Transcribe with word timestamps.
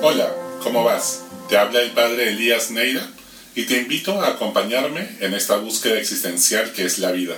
Hola, 0.00 0.32
¿cómo 0.62 0.84
vas? 0.84 1.24
Te 1.48 1.58
habla 1.58 1.82
el 1.82 1.90
padre 1.90 2.28
Elías 2.28 2.70
Neira 2.70 3.04
y 3.56 3.64
te 3.64 3.78
invito 3.78 4.20
a 4.22 4.28
acompañarme 4.28 5.16
en 5.18 5.34
esta 5.34 5.56
búsqueda 5.56 5.98
existencial 5.98 6.72
que 6.72 6.84
es 6.84 7.00
la 7.00 7.10
vida. 7.10 7.36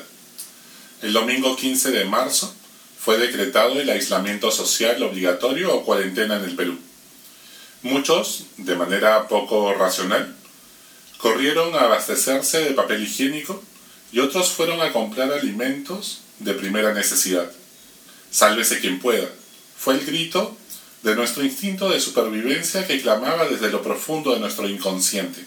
El 1.01 1.15
domingo 1.15 1.57
15 1.57 1.91
de 1.91 2.05
marzo 2.05 2.55
fue 2.99 3.17
decretado 3.17 3.81
el 3.81 3.89
aislamiento 3.89 4.51
social 4.51 5.03
obligatorio 5.03 5.75
o 5.75 5.85
cuarentena 5.87 6.37
en 6.37 6.45
el 6.45 6.55
Perú. 6.55 6.79
Muchos, 7.81 8.45
de 8.59 8.77
manera 8.77 9.27
poco 9.27 9.73
racional, 9.73 10.37
corrieron 11.17 11.75
a 11.75 11.85
abastecerse 11.85 12.61
de 12.61 12.73
papel 12.73 13.05
higiénico 13.05 13.65
y 14.13 14.19
otros 14.19 14.51
fueron 14.51 14.83
a 14.83 14.93
comprar 14.93 15.33
alimentos 15.33 16.21
de 16.41 16.53
primera 16.53 16.93
necesidad. 16.93 17.51
Sálvese 18.31 18.81
quien 18.81 19.01
pueda. 19.01 19.29
Fue 19.79 19.95
el 19.95 20.05
grito 20.05 20.59
de 21.03 21.15
nuestro 21.15 21.45
instinto 21.45 21.89
de 21.89 22.01
supervivencia 22.01 22.87
que 22.87 23.01
clamaba 23.01 23.49
desde 23.49 23.71
lo 23.71 23.83
profundo 23.83 24.35
de 24.35 24.41
nuestro 24.41 24.69
inconsciente. 24.69 25.45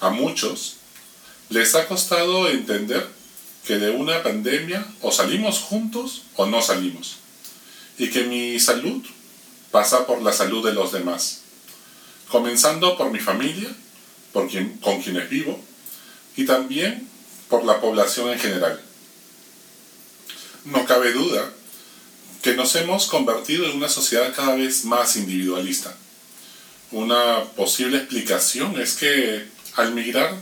A 0.00 0.10
muchos 0.10 0.76
les 1.48 1.74
ha 1.74 1.86
costado 1.86 2.48
entender 2.48 3.06
que 3.66 3.78
de 3.78 3.90
una 3.90 4.22
pandemia 4.22 4.86
o 5.00 5.10
salimos 5.10 5.60
juntos 5.60 6.22
o 6.36 6.46
no 6.46 6.62
salimos, 6.62 7.16
y 7.98 8.10
que 8.10 8.24
mi 8.24 8.60
salud 8.60 9.02
pasa 9.70 10.06
por 10.06 10.22
la 10.22 10.32
salud 10.32 10.64
de 10.64 10.74
los 10.74 10.92
demás, 10.92 11.42
comenzando 12.28 12.96
por 12.96 13.10
mi 13.10 13.18
familia, 13.18 13.68
por 14.32 14.48
quien, 14.48 14.76
con 14.78 15.00
quienes 15.02 15.28
vivo, 15.30 15.58
y 16.36 16.44
también 16.44 17.08
por 17.48 17.64
la 17.64 17.80
población 17.80 18.30
en 18.30 18.38
general. 18.38 18.80
No 20.64 20.84
cabe 20.84 21.12
duda 21.12 21.52
que 22.46 22.54
nos 22.54 22.76
hemos 22.76 23.06
convertido 23.06 23.66
en 23.66 23.76
una 23.76 23.88
sociedad 23.88 24.32
cada 24.32 24.54
vez 24.54 24.84
más 24.84 25.16
individualista. 25.16 25.92
Una 26.92 27.42
posible 27.56 27.96
explicación 27.96 28.80
es 28.80 28.94
que 28.94 29.48
al 29.74 29.92
migrar 29.92 30.32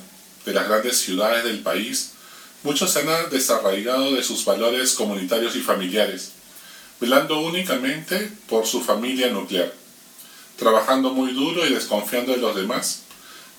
de 0.44 0.52
las 0.52 0.68
grandes 0.68 0.98
ciudades 0.98 1.44
del 1.44 1.60
país, 1.60 2.10
muchos 2.62 2.92
se 2.92 2.98
han 2.98 3.30
desarraigado 3.30 4.12
de 4.12 4.22
sus 4.22 4.44
valores 4.44 4.92
comunitarios 4.92 5.56
y 5.56 5.62
familiares, 5.62 6.32
velando 7.00 7.40
únicamente 7.40 8.30
por 8.50 8.66
su 8.66 8.82
familia 8.82 9.30
nuclear, 9.30 9.72
trabajando 10.58 11.08
muy 11.08 11.32
duro 11.32 11.66
y 11.66 11.72
desconfiando 11.72 12.32
de 12.32 12.38
los 12.38 12.54
demás, 12.54 13.04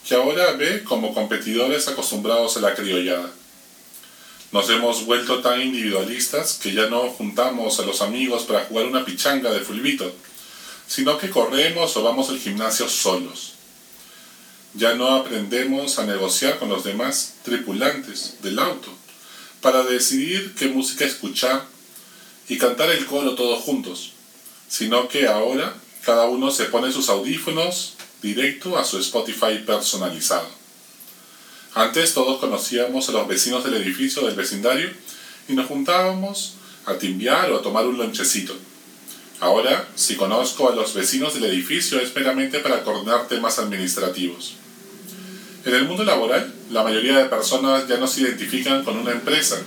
que 0.08 0.14
ahora 0.14 0.52
ve 0.52 0.84
como 0.84 1.16
competidores 1.16 1.88
acostumbrados 1.88 2.58
a 2.58 2.60
la 2.60 2.76
criollada. 2.76 3.32
Nos 4.56 4.70
hemos 4.70 5.06
vuelto 5.06 5.42
tan 5.42 5.62
individualistas 5.62 6.54
que 6.64 6.72
ya 6.72 6.88
no 6.88 7.10
juntamos 7.10 7.78
a 7.78 7.82
los 7.82 8.02
amigos 8.02 8.44
para 8.44 8.64
jugar 8.64 8.86
una 8.86 9.04
pichanga 9.04 9.52
de 9.52 9.60
fulbito, 9.60 10.10
sino 10.88 11.18
que 11.18 11.30
corremos 11.30 11.98
o 11.98 12.04
vamos 12.04 12.30
al 12.30 12.40
gimnasio 12.40 12.88
solos. 12.88 13.56
Ya 14.74 14.94
no 14.94 15.14
aprendemos 15.14 16.00
a 16.00 16.06
negociar 16.06 16.58
con 16.58 16.70
los 16.70 16.86
demás 16.86 17.34
tripulantes 17.44 18.38
del 18.44 18.58
auto 18.60 18.88
para 19.60 19.84
decidir 19.84 20.56
qué 20.58 20.70
música 20.70 21.04
escuchar 21.04 21.66
y 22.48 22.58
cantar 22.58 22.90
el 22.92 23.06
coro 23.08 23.36
todos 23.36 23.62
juntos, 23.62 24.14
sino 24.70 25.10
que 25.10 25.28
ahora 25.28 25.76
cada 26.06 26.28
uno 26.28 26.50
se 26.50 26.64
pone 26.64 26.94
sus 26.94 27.10
audífonos 27.10 27.96
directo 28.22 28.78
a 28.78 28.86
su 28.86 29.00
Spotify 29.00 29.62
personalizado. 29.66 30.48
Antes 31.76 32.14
todos 32.14 32.40
conocíamos 32.40 33.10
a 33.10 33.12
los 33.12 33.28
vecinos 33.28 33.66
del 33.66 33.74
edificio 33.74 34.26
del 34.26 34.34
vecindario 34.34 34.90
y 35.50 35.54
nos 35.54 35.68
juntábamos 35.68 36.54
a 36.86 36.94
timbiar 36.94 37.52
o 37.52 37.60
a 37.60 37.62
tomar 37.62 37.86
un 37.86 37.98
lonchecito. 37.98 38.56
Ahora, 39.42 39.86
si 39.94 40.16
conozco 40.16 40.70
a 40.70 40.76
los 40.76 40.94
vecinos 40.94 41.34
del 41.34 41.44
edificio 41.44 42.00
es 42.00 42.16
meramente 42.16 42.60
para 42.60 42.82
coordinar 42.82 43.28
temas 43.28 43.60
administrativos. 43.60 44.54
En 45.66 45.76
el 45.76 45.86
mundo 45.86 46.06
laboral, 46.06 46.54
la 46.72 46.82
mayoría 46.82 47.18
de 47.18 47.26
personas 47.26 47.90
ya 47.90 47.98
no 47.98 48.08
se 48.08 48.22
identifican 48.22 48.86
con 48.86 48.96
una 48.98 49.12
empresa 49.12 49.58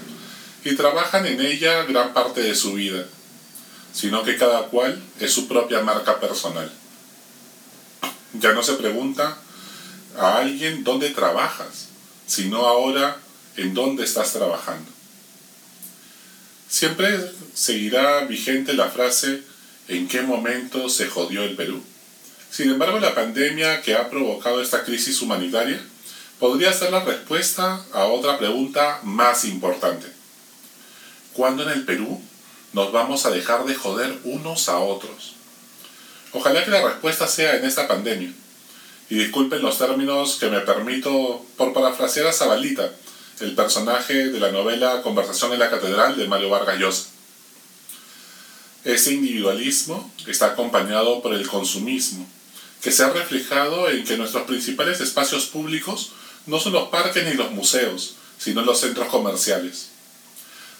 y 0.64 0.74
trabajan 0.76 1.26
en 1.26 1.42
ella 1.42 1.82
gran 1.82 2.14
parte 2.14 2.40
de 2.40 2.54
su 2.54 2.72
vida, 2.72 3.04
sino 3.92 4.22
que 4.22 4.38
cada 4.38 4.62
cual 4.68 4.98
es 5.20 5.30
su 5.30 5.46
propia 5.46 5.82
marca 5.82 6.18
personal. 6.18 6.72
Ya 8.40 8.54
no 8.54 8.62
se 8.62 8.74
pregunta 8.74 9.36
a 10.18 10.38
alguien 10.38 10.84
dónde 10.84 11.10
trabajas, 11.10 11.87
sino 12.28 12.66
ahora 12.66 13.16
en 13.56 13.74
dónde 13.74 14.04
estás 14.04 14.32
trabajando. 14.32 14.88
Siempre 16.68 17.32
seguirá 17.54 18.20
vigente 18.26 18.74
la 18.74 18.90
frase 18.90 19.42
¿en 19.88 20.06
qué 20.06 20.20
momento 20.20 20.88
se 20.88 21.08
jodió 21.08 21.42
el 21.42 21.56
Perú? 21.56 21.82
Sin 22.50 22.70
embargo, 22.70 23.00
la 23.00 23.14
pandemia 23.14 23.82
que 23.82 23.94
ha 23.94 24.08
provocado 24.10 24.62
esta 24.62 24.84
crisis 24.84 25.20
humanitaria 25.22 25.80
podría 26.38 26.72
ser 26.72 26.92
la 26.92 27.04
respuesta 27.04 27.82
a 27.92 28.04
otra 28.04 28.38
pregunta 28.38 29.00
más 29.02 29.44
importante. 29.44 30.06
¿Cuándo 31.32 31.62
en 31.62 31.70
el 31.70 31.84
Perú 31.84 32.20
nos 32.74 32.92
vamos 32.92 33.24
a 33.26 33.30
dejar 33.30 33.64
de 33.64 33.74
joder 33.74 34.18
unos 34.24 34.68
a 34.68 34.78
otros? 34.78 35.34
Ojalá 36.32 36.64
que 36.64 36.70
la 36.70 36.86
respuesta 36.86 37.26
sea 37.26 37.56
en 37.56 37.64
esta 37.64 37.88
pandemia 37.88 38.32
y 39.10 39.16
disculpen 39.16 39.62
los 39.62 39.78
términos 39.78 40.36
que 40.38 40.50
me 40.50 40.60
permito 40.60 41.44
por 41.56 41.72
parafrasear 41.72 42.26
a 42.26 42.32
Zabalita, 42.32 42.92
el 43.40 43.54
personaje 43.54 44.28
de 44.28 44.40
la 44.40 44.52
novela 44.52 45.00
Conversación 45.02 45.52
en 45.52 45.60
la 45.60 45.70
Catedral 45.70 46.16
de 46.16 46.28
Mario 46.28 46.50
Vargas 46.50 46.78
Llosa. 46.78 47.08
Ese 48.84 49.14
individualismo 49.14 50.12
está 50.26 50.46
acompañado 50.46 51.22
por 51.22 51.32
el 51.34 51.46
consumismo, 51.48 52.26
que 52.82 52.92
se 52.92 53.02
ha 53.02 53.10
reflejado 53.10 53.88
en 53.90 54.04
que 54.04 54.16
nuestros 54.16 54.44
principales 54.44 55.00
espacios 55.00 55.46
públicos 55.46 56.12
no 56.46 56.60
son 56.60 56.72
los 56.72 56.88
parques 56.88 57.24
ni 57.24 57.34
los 57.34 57.50
museos, 57.50 58.14
sino 58.38 58.62
los 58.62 58.80
centros 58.80 59.08
comerciales. 59.08 59.88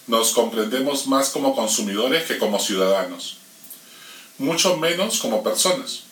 Nos 0.06 0.33
comprendemos 0.33 1.06
más 1.06 1.31
como 1.31 1.55
consumidores 1.55 2.25
que 2.25 2.38
como 2.38 2.61
ciudadanos, 2.61 3.38
mucho 4.38 4.77
menos 4.77 5.19
como 5.19 5.43
personas. 5.43 6.07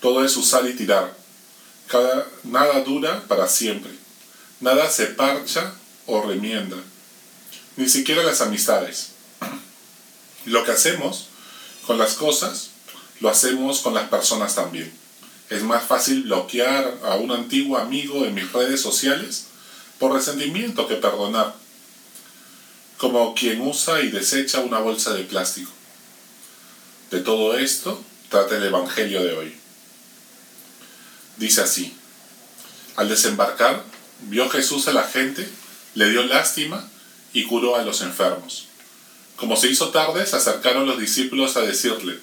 Todo 0.00 0.24
es 0.24 0.36
usar 0.36 0.68
y 0.68 0.74
tirar, 0.74 1.14
nada 2.44 2.80
dura 2.80 3.24
para 3.28 3.48
siempre. 3.48 3.90
Nada 4.60 4.90
se 4.90 5.06
parcha 5.06 5.72
o 6.06 6.22
remienda. 6.22 6.76
Ni 7.76 7.88
siquiera 7.88 8.22
las 8.22 8.40
amistades. 8.40 9.10
Lo 10.46 10.64
que 10.64 10.72
hacemos 10.72 11.28
con 11.86 11.98
las 11.98 12.14
cosas, 12.14 12.70
lo 13.20 13.30
hacemos 13.30 13.80
con 13.80 13.94
las 13.94 14.08
personas 14.08 14.54
también. 14.54 14.92
Es 15.48 15.62
más 15.62 15.84
fácil 15.84 16.24
bloquear 16.24 16.98
a 17.04 17.14
un 17.14 17.30
antiguo 17.32 17.78
amigo 17.78 18.26
en 18.26 18.34
mis 18.34 18.52
redes 18.52 18.82
sociales 18.82 19.46
por 19.98 20.12
resentimiento 20.12 20.86
que 20.86 20.96
perdonar. 20.96 21.54
Como 22.98 23.34
quien 23.34 23.62
usa 23.62 24.02
y 24.02 24.10
desecha 24.10 24.60
una 24.60 24.80
bolsa 24.80 25.14
de 25.14 25.24
plástico. 25.24 25.70
De 27.10 27.20
todo 27.20 27.56
esto 27.56 28.02
trata 28.28 28.56
el 28.56 28.64
Evangelio 28.64 29.22
de 29.22 29.32
hoy. 29.32 29.57
Dice 31.38 31.60
así, 31.60 31.96
al 32.96 33.08
desembarcar, 33.08 33.84
vio 34.22 34.50
Jesús 34.50 34.88
a 34.88 34.92
la 34.92 35.04
gente, 35.04 35.48
le 35.94 36.10
dio 36.10 36.24
lástima 36.24 36.88
y 37.32 37.44
curó 37.44 37.76
a 37.76 37.84
los 37.84 38.02
enfermos. 38.02 38.66
Como 39.36 39.56
se 39.56 39.68
hizo 39.68 39.90
tarde, 39.90 40.26
se 40.26 40.36
acercaron 40.36 40.86
los 40.86 40.98
discípulos 40.98 41.56
a 41.56 41.60
decirle, 41.60 42.18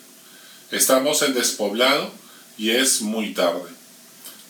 estamos 0.71 1.21
en 1.21 1.33
despoblado 1.33 2.11
y 2.57 2.71
es 2.71 3.01
muy 3.01 3.33
tarde. 3.33 3.69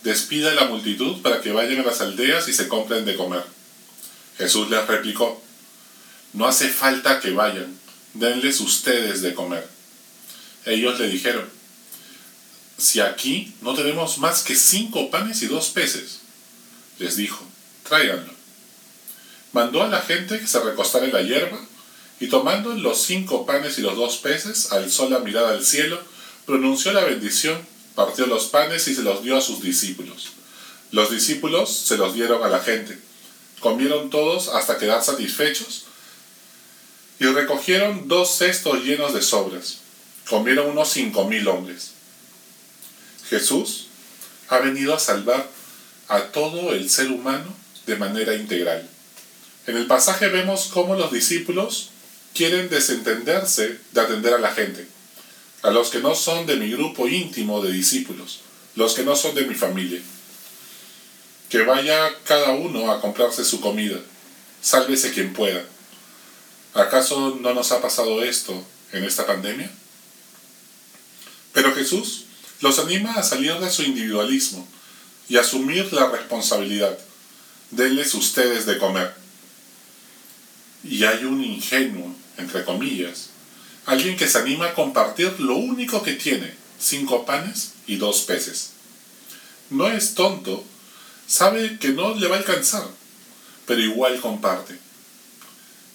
Despida 0.03 0.51
a 0.51 0.55
la 0.55 0.65
multitud 0.65 1.21
para 1.21 1.41
que 1.41 1.51
vayan 1.51 1.81
a 1.81 1.85
las 1.85 2.01
aldeas 2.01 2.47
y 2.47 2.53
se 2.53 2.67
compren 2.67 3.05
de 3.05 3.15
comer. 3.15 3.43
Jesús 4.39 4.69
les 4.69 4.85
replicó, 4.87 5.41
no 6.33 6.47
hace 6.47 6.69
falta 6.69 7.19
que 7.19 7.31
vayan, 7.31 7.77
denles 8.15 8.59
ustedes 8.61 9.21
de 9.21 9.35
comer. 9.35 9.67
Ellos 10.65 10.99
le 10.99 11.07
dijeron, 11.07 11.54
si 12.77 12.99
aquí 12.99 13.53
no 13.61 13.73
tenemos 13.73 14.17
más 14.17 14.43
que 14.43 14.55
cinco 14.55 15.09
panes 15.09 15.41
y 15.41 15.47
dos 15.47 15.69
peces? 15.69 16.19
Les 16.99 17.15
dijo, 17.15 17.43
tráiganlo. 17.87 18.33
Mandó 19.53 19.83
a 19.83 19.87
la 19.87 20.01
gente 20.01 20.39
que 20.39 20.47
se 20.47 20.59
recostara 20.59 21.05
en 21.05 21.13
la 21.13 21.21
hierba, 21.21 21.59
y 22.19 22.27
tomando 22.27 22.73
los 22.73 23.01
cinco 23.03 23.45
panes 23.45 23.77
y 23.77 23.81
los 23.81 23.95
dos 23.95 24.17
peces, 24.17 24.71
alzó 24.71 25.09
la 25.09 25.19
mirada 25.19 25.51
al 25.51 25.65
cielo, 25.65 26.01
pronunció 26.45 26.93
la 26.93 27.03
bendición, 27.03 27.59
partió 27.93 28.25
los 28.25 28.45
panes 28.45 28.87
y 28.87 28.95
se 28.95 29.03
los 29.03 29.23
dio 29.23 29.37
a 29.37 29.41
sus 29.41 29.61
discípulos. 29.61 30.29
Los 30.91 31.11
discípulos 31.11 31.75
se 31.75 31.97
los 31.97 32.13
dieron 32.13 32.43
a 32.43 32.47
la 32.47 32.59
gente. 32.59 32.97
Comieron 33.59 34.09
todos 34.09 34.49
hasta 34.49 34.77
quedar 34.77 35.03
satisfechos 35.03 35.85
y 37.19 37.25
recogieron 37.25 38.07
dos 38.07 38.37
cestos 38.37 38.83
llenos 38.83 39.13
de 39.13 39.21
sobras. 39.21 39.79
Comieron 40.29 40.69
unos 40.69 40.89
cinco 40.89 41.25
mil 41.25 41.47
hombres. 41.47 41.94
Jesús 43.29 43.87
ha 44.49 44.59
venido 44.59 44.93
a 44.93 44.99
salvar 44.99 45.49
a 46.07 46.21
todo 46.31 46.73
el 46.73 46.89
ser 46.89 47.09
humano 47.09 47.55
de 47.87 47.95
manera 47.95 48.35
integral. 48.35 48.87
En 49.67 49.77
el 49.77 49.87
pasaje 49.87 50.27
vemos 50.27 50.69
cómo 50.71 50.95
los 50.95 51.11
discípulos 51.11 51.89
quieren 52.33 52.69
desentenderse 52.69 53.79
de 53.91 54.01
atender 54.01 54.33
a 54.33 54.39
la 54.39 54.53
gente. 54.53 54.87
a 55.65 55.71
los 55.71 55.89
que 55.89 55.99
no 55.99 56.13
son 56.13 56.45
de 56.45 56.57
mi 56.57 56.69
grupo 56.69 57.07
íntimo 57.07 57.59
de 57.59 57.71
discípulos, 57.71 58.41
los 58.75 58.93
que 58.93 59.03
no 59.03 59.15
son 59.15 59.33
de 59.33 59.47
mi 59.47 59.55
familia. 59.55 59.99
Que 61.49 61.63
vaya 61.63 62.13
cada 62.23 62.51
uno 62.51 62.91
a 62.91 63.01
comprarse 63.01 63.43
su 63.43 63.59
comida, 63.61 63.97
sálvese 64.61 65.11
quien 65.11 65.33
pueda. 65.33 65.65
¿Acaso 66.75 67.39
no 67.41 67.55
nos 67.55 67.71
ha 67.71 67.81
pasado 67.81 68.23
esto 68.23 68.63
en 68.91 69.05
esta 69.05 69.25
pandemia? 69.25 69.71
Pero 71.51 71.73
Jesús 71.73 72.24
los 72.61 72.79
anima 72.79 73.13
a 73.13 73.23
salir 73.23 73.55
de 73.55 73.69
su 73.69 73.83
individualismo 73.83 74.67
y 75.27 75.37
asumir 75.37 75.91
la 75.93 76.09
responsabilidad. 76.09 76.97
Denles 77.71 78.13
ustedes 78.13 78.65
de 78.65 78.77
comer. 78.77 79.13
Y 80.83 81.03
hay 81.03 81.25
un 81.25 81.43
ingenuo, 81.43 82.15
entre 82.37 82.63
comillas, 82.63 83.29
alguien 83.85 84.15
que 84.15 84.27
se 84.27 84.37
anima 84.37 84.67
a 84.67 84.73
compartir 84.73 85.39
lo 85.39 85.55
único 85.55 86.03
que 86.03 86.13
tiene, 86.13 86.53
cinco 86.79 87.25
panes 87.25 87.73
y 87.87 87.97
dos 87.97 88.21
peces. 88.21 88.71
No 89.69 89.87
es 89.87 90.13
tonto, 90.13 90.63
sabe 91.27 91.79
que 91.79 91.89
no 91.89 92.13
le 92.13 92.27
va 92.27 92.35
a 92.35 92.39
alcanzar, 92.39 92.87
pero 93.65 93.81
igual 93.81 94.21
comparte. 94.21 94.77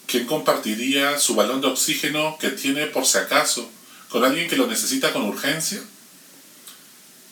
¿Quién 0.07 0.25
compartiría 0.25 1.17
su 1.17 1.35
balón 1.35 1.61
de 1.61 1.67
oxígeno 1.67 2.37
que 2.37 2.49
tiene 2.49 2.87
por 2.87 3.05
si 3.05 3.17
acaso 3.17 3.69
con 4.09 4.25
alguien 4.25 4.49
que 4.49 4.57
lo 4.57 4.67
necesita 4.67 5.13
con 5.13 5.23
urgencia? 5.23 5.81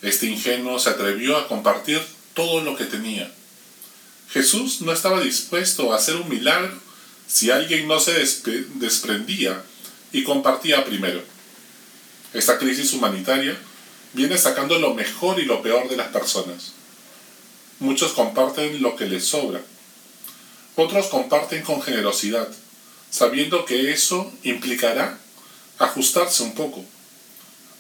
Este 0.01 0.27
ingenuo 0.27 0.79
se 0.79 0.89
atrevió 0.89 1.37
a 1.37 1.47
compartir 1.47 2.01
todo 2.33 2.61
lo 2.61 2.75
que 2.77 2.85
tenía. 2.85 3.31
Jesús 4.31 4.81
no 4.81 4.93
estaba 4.93 5.21
dispuesto 5.21 5.91
a 5.91 5.97
hacer 5.97 6.15
un 6.15 6.29
milagro 6.29 6.71
si 7.27 7.51
alguien 7.51 7.87
no 7.87 7.99
se 7.99 8.13
desprendía 8.75 9.61
y 10.11 10.23
compartía 10.23 10.85
primero. 10.85 11.21
Esta 12.33 12.57
crisis 12.57 12.93
humanitaria 12.93 13.57
viene 14.13 14.37
sacando 14.37 14.79
lo 14.79 14.93
mejor 14.93 15.39
y 15.39 15.45
lo 15.45 15.61
peor 15.61 15.89
de 15.89 15.97
las 15.97 16.09
personas. 16.09 16.73
Muchos 17.79 18.13
comparten 18.13 18.81
lo 18.81 18.95
que 18.95 19.05
les 19.05 19.25
sobra. 19.25 19.61
Otros 20.75 21.07
comparten 21.07 21.63
con 21.63 21.81
generosidad, 21.81 22.47
sabiendo 23.09 23.65
que 23.65 23.91
eso 23.91 24.31
implicará 24.43 25.17
ajustarse 25.77 26.43
un 26.43 26.53
poco. 26.53 26.85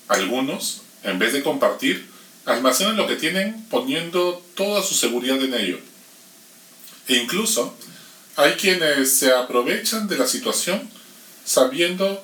Algunos, 0.07 0.81
en 1.03 1.19
vez 1.19 1.33
de 1.33 1.43
compartir, 1.43 2.08
almacenan 2.49 2.97
lo 2.97 3.07
que 3.07 3.15
tienen 3.15 3.65
poniendo 3.69 4.43
toda 4.55 4.81
su 4.81 4.95
seguridad 4.95 5.41
en 5.41 5.53
ello. 5.53 5.79
E 7.07 7.15
incluso 7.17 7.75
hay 8.35 8.53
quienes 8.53 9.17
se 9.17 9.33
aprovechan 9.33 10.07
de 10.07 10.17
la 10.17 10.27
situación 10.27 10.89
sabiendo 11.45 12.23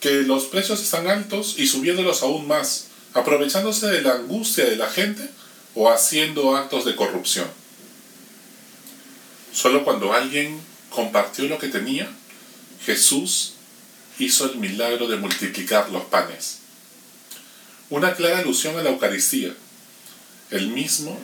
que 0.00 0.22
los 0.22 0.44
precios 0.44 0.80
están 0.80 1.08
altos 1.08 1.54
y 1.58 1.66
subiéndolos 1.66 2.22
aún 2.22 2.46
más, 2.46 2.88
aprovechándose 3.14 3.86
de 3.86 4.02
la 4.02 4.12
angustia 4.12 4.66
de 4.66 4.76
la 4.76 4.90
gente 4.90 5.28
o 5.74 5.90
haciendo 5.90 6.56
actos 6.56 6.84
de 6.84 6.94
corrupción. 6.94 7.46
Solo 9.52 9.84
cuando 9.84 10.12
alguien 10.12 10.60
compartió 10.90 11.44
lo 11.44 11.58
que 11.58 11.68
tenía, 11.68 12.08
Jesús 12.84 13.54
hizo 14.18 14.50
el 14.50 14.58
milagro 14.58 15.08
de 15.08 15.16
multiplicar 15.16 15.90
los 15.90 16.04
panes. 16.04 16.58
Una 17.90 18.14
clara 18.14 18.38
alusión 18.38 18.78
a 18.78 18.82
la 18.82 18.90
Eucaristía. 18.90 19.54
El 20.50 20.68
mismo 20.68 21.18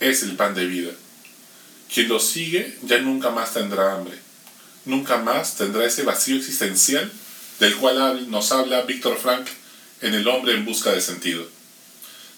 es 0.00 0.22
el 0.22 0.36
pan 0.36 0.54
de 0.54 0.66
vida. 0.66 0.92
Quien 1.92 2.08
lo 2.08 2.20
sigue 2.20 2.76
ya 2.82 2.98
nunca 2.98 3.30
más 3.30 3.54
tendrá 3.54 3.94
hambre. 3.94 4.18
Nunca 4.84 5.16
más 5.18 5.56
tendrá 5.56 5.86
ese 5.86 6.02
vacío 6.02 6.36
existencial 6.36 7.10
del 7.60 7.76
cual 7.76 8.30
nos 8.30 8.52
habla 8.52 8.82
Víctor 8.82 9.18
Frank 9.18 9.46
en 10.02 10.14
El 10.14 10.28
hombre 10.28 10.54
en 10.54 10.66
busca 10.66 10.92
de 10.92 11.00
sentido. 11.00 11.46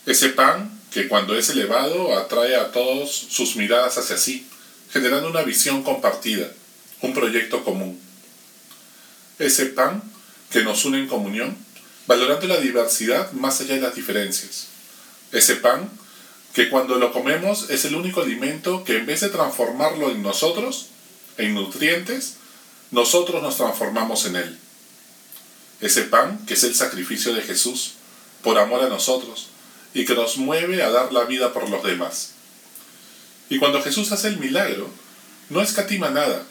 Ese 0.06 0.30
pan 0.30 0.80
que 0.92 1.08
cuando 1.08 1.36
es 1.36 1.50
elevado 1.50 2.16
atrae 2.16 2.56
a 2.56 2.70
todos 2.70 3.10
sus 3.10 3.56
miradas 3.56 3.98
hacia 3.98 4.16
sí, 4.16 4.46
generando 4.92 5.28
una 5.28 5.42
visión 5.42 5.82
compartida, 5.82 6.48
un 7.02 7.12
proyecto 7.12 7.64
común. 7.64 8.00
Ese 9.38 9.66
pan 9.66 10.02
que 10.50 10.62
nos 10.62 10.84
une 10.84 10.98
en 11.00 11.08
comunión, 11.08 11.56
valorando 12.08 12.46
la 12.46 12.56
diversidad 12.56 13.32
más 13.32 13.60
allá 13.60 13.74
de 13.74 13.82
las 13.82 13.94
diferencias. 13.94 14.68
Ese 15.30 15.56
pan 15.56 15.90
que 16.54 16.70
cuando 16.70 16.96
lo 16.96 17.12
comemos 17.12 17.68
es 17.68 17.84
el 17.84 17.94
único 17.94 18.22
alimento 18.22 18.82
que 18.82 18.96
en 18.96 19.04
vez 19.04 19.20
de 19.20 19.28
transformarlo 19.28 20.10
en 20.10 20.22
nosotros, 20.22 20.86
en 21.36 21.52
nutrientes, 21.52 22.36
nosotros 22.90 23.42
nos 23.42 23.58
transformamos 23.58 24.24
en 24.24 24.36
él. 24.36 24.58
Ese 25.82 26.04
pan 26.04 26.44
que 26.46 26.54
es 26.54 26.64
el 26.64 26.74
sacrificio 26.74 27.34
de 27.34 27.42
Jesús 27.42 27.92
por 28.42 28.58
amor 28.58 28.82
a 28.82 28.88
nosotros 28.88 29.48
y 29.92 30.06
que 30.06 30.14
nos 30.14 30.38
mueve 30.38 30.82
a 30.82 30.88
dar 30.88 31.12
la 31.12 31.24
vida 31.24 31.52
por 31.52 31.68
los 31.68 31.82
demás. 31.82 32.30
Y 33.50 33.58
cuando 33.58 33.82
Jesús 33.82 34.10
hace 34.12 34.28
el 34.28 34.38
milagro, 34.38 34.88
no 35.50 35.60
escatima 35.60 36.08
nada, 36.08 36.42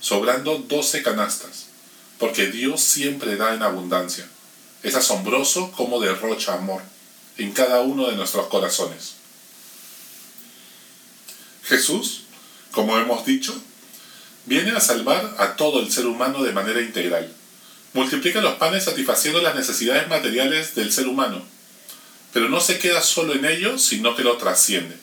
sobrando 0.00 0.56
doce 0.56 1.02
canastas, 1.02 1.66
porque 2.18 2.46
Dios 2.46 2.80
siempre 2.80 3.36
da 3.36 3.54
en 3.54 3.62
abundancia. 3.62 4.26
Es 4.82 4.94
asombroso 4.94 5.72
cómo 5.72 6.00
derrocha 6.00 6.54
amor 6.54 6.82
en 7.36 7.52
cada 7.52 7.80
uno 7.80 8.08
de 8.08 8.16
nuestros 8.16 8.46
corazones. 8.48 9.14
Jesús, 11.64 12.22
como 12.72 12.98
hemos 12.98 13.24
dicho, 13.24 13.54
viene 14.46 14.72
a 14.72 14.80
salvar 14.80 15.36
a 15.38 15.56
todo 15.56 15.80
el 15.80 15.92
ser 15.92 16.06
humano 16.06 16.42
de 16.42 16.52
manera 16.52 16.80
integral. 16.80 17.32
Multiplica 17.92 18.40
los 18.40 18.54
panes 18.54 18.84
satisfaciendo 18.84 19.40
las 19.40 19.54
necesidades 19.54 20.08
materiales 20.08 20.74
del 20.74 20.92
ser 20.92 21.08
humano, 21.08 21.44
pero 22.32 22.48
no 22.48 22.60
se 22.60 22.78
queda 22.78 23.02
solo 23.02 23.34
en 23.34 23.44
ello, 23.44 23.78
sino 23.78 24.16
que 24.16 24.22
lo 24.22 24.36
trasciende, 24.36 24.96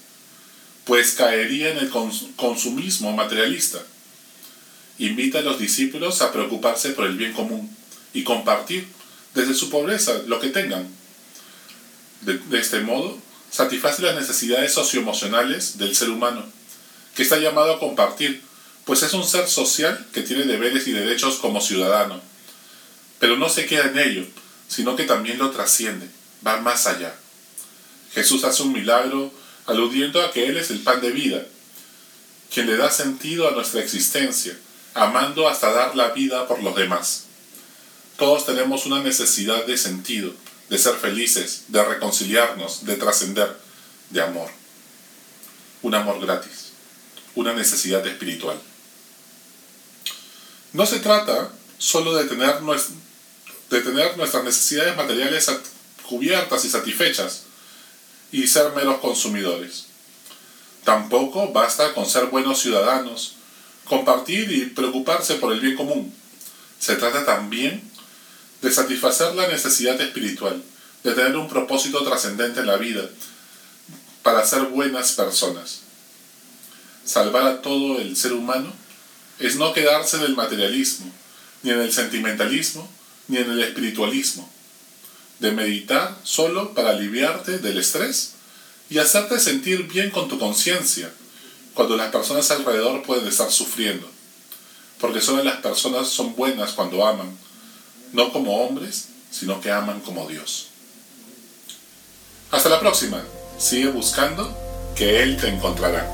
pues 0.85 1.13
caería 1.13 1.69
en 1.69 1.77
el 1.77 1.89
consumismo 2.35 3.11
materialista. 3.13 3.79
Invita 4.99 5.39
a 5.39 5.43
los 5.43 5.59
discípulos 5.59 6.21
a 6.21 6.31
preocuparse 6.31 6.89
por 6.89 7.05
el 7.05 7.17
bien 7.17 7.33
común 7.33 7.75
y 8.13 8.23
compartir 8.23 8.87
desde 9.37 9.53
su 9.53 9.69
pobreza 9.69 10.13
lo 10.27 10.39
que 10.39 10.49
tengan. 10.49 10.87
De, 12.21 12.39
este 12.59 12.81
modo, 12.81 13.17
satisface 13.49 14.01
las 14.01 14.15
necesidades 14.15 14.73
socioemocionales 14.73 15.77
del 15.77 15.95
ser 15.95 16.09
humano, 16.09 16.43
que 17.15 17.23
está 17.23 17.37
llamado 17.37 17.73
a 17.73 17.79
compartir, 17.79 18.41
pues 18.83 19.03
es 19.03 19.13
un 19.13 19.25
ser 19.25 19.47
social 19.47 20.05
que 20.11 20.23
tiene 20.23 20.43
deberes 20.43 20.87
y 20.87 20.91
derechos 20.91 21.37
como 21.37 21.61
ciudadano 21.61 22.21
pero 23.19 23.37
no 23.37 23.49
se 23.49 23.65
queda 23.65 23.85
en 23.85 23.99
ello, 23.99 24.25
sino 24.67 24.95
que 24.95 25.03
también 25.03 25.37
lo 25.37 25.51
trasciende, 25.51 26.07
va 26.45 26.61
más 26.61 26.87
allá. 26.87 27.15
Jesús 28.13 28.43
hace 28.43 28.63
un 28.63 28.73
milagro 28.73 29.31
aludiendo 29.65 30.21
a 30.21 30.31
que 30.31 30.47
Él 30.47 30.57
es 30.57 30.71
el 30.71 30.79
pan 30.79 31.01
de 31.01 31.11
vida, 31.11 31.45
quien 32.53 32.67
le 32.67 32.77
da 32.77 32.91
sentido 32.91 33.47
a 33.47 33.51
nuestra 33.51 33.81
existencia, 33.81 34.57
amando 34.93 35.47
hasta 35.47 35.71
dar 35.71 35.95
la 35.95 36.09
vida 36.09 36.47
por 36.47 36.61
los 36.63 36.75
demás. 36.75 37.25
Todos 38.17 38.47
tenemos 38.47 38.87
una 38.87 39.03
necesidad 39.03 39.65
de 39.65 39.77
sentido, 39.77 40.33
de 40.69 40.79
ser 40.79 40.95
felices, 40.95 41.65
de 41.67 41.83
reconciliarnos, 41.83 42.83
de 42.85 42.95
trascender, 42.95 43.55
de 44.09 44.21
amor. 44.21 44.49
Un 45.83 45.93
amor 45.93 46.19
gratis, 46.19 46.71
una 47.35 47.53
necesidad 47.53 48.05
espiritual. 48.07 48.59
No 50.73 50.87
se 50.87 50.99
trata 50.99 51.51
solo 51.77 52.15
de 52.15 52.25
tener 52.25 52.55
de 53.69 53.81
tener 53.81 54.17
nuestras 54.17 54.43
necesidades 54.43 54.95
materiales 54.95 55.51
cubiertas 56.07 56.65
y 56.65 56.69
satisfechas 56.69 57.43
y 58.31 58.47
ser 58.47 58.73
meros 58.73 58.97
consumidores. 58.97 59.85
Tampoco 60.83 61.51
basta 61.51 61.93
con 61.93 62.07
ser 62.07 62.27
buenos 62.27 62.59
ciudadanos, 62.61 63.35
compartir 63.85 64.51
y 64.51 64.65
preocuparse 64.67 65.35
por 65.35 65.53
el 65.53 65.59
bien 65.59 65.75
común. 65.75 66.13
Se 66.79 66.95
trata 66.95 67.25
también 67.25 67.96
de 68.61 68.71
satisfacer 68.71 69.35
la 69.35 69.47
necesidad 69.47 69.99
espiritual, 70.01 70.63
de 71.03 71.13
tener 71.13 71.35
un 71.35 71.47
propósito 71.47 72.03
trascendente 72.03 72.61
en 72.61 72.67
la 72.67 72.77
vida, 72.77 73.03
para 74.23 74.45
ser 74.45 74.63
buenas 74.63 75.13
personas. 75.13 75.81
Salvar 77.05 77.47
a 77.47 77.61
todo 77.61 77.99
el 77.99 78.17
ser 78.17 78.33
humano 78.33 78.73
es 79.39 79.55
no 79.55 79.73
quedarse 79.73 80.17
en 80.17 80.23
el 80.23 80.35
materialismo, 80.35 81.09
ni 81.63 81.71
en 81.71 81.79
el 81.79 81.93
sentimentalismo, 81.93 82.89
ni 83.27 83.37
en 83.37 83.51
el 83.51 83.63
espiritualismo, 83.63 84.49
de 85.39 85.51
meditar 85.51 86.17
solo 86.23 86.73
para 86.73 86.89
aliviarte 86.89 87.59
del 87.59 87.77
estrés 87.77 88.33
y 88.89 88.97
hacerte 88.97 89.39
sentir 89.39 89.83
bien 89.83 90.11
con 90.11 90.27
tu 90.27 90.39
conciencia 90.39 91.11
cuando 91.73 91.95
las 91.95 92.11
personas 92.11 92.49
alrededor 92.51 93.03
pueden 93.03 93.27
estar 93.27 93.51
sufriendo, 93.51 94.09
porque 94.99 95.21
solo 95.21 95.43
las 95.43 95.57
personas 95.57 96.09
son 96.09 96.35
buenas 96.35 96.71
cuando 96.71 97.05
aman, 97.05 97.37
no 98.13 98.31
como 98.31 98.65
hombres, 98.65 99.09
sino 99.31 99.61
que 99.61 99.71
aman 99.71 99.99
como 100.01 100.27
Dios. 100.27 100.67
Hasta 102.51 102.69
la 102.69 102.79
próxima, 102.79 103.23
sigue 103.57 103.89
buscando 103.89 104.55
que 104.95 105.21
Él 105.21 105.37
te 105.37 105.49
encontrará. 105.49 106.07